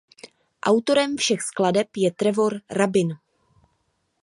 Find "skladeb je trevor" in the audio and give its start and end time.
1.41-2.59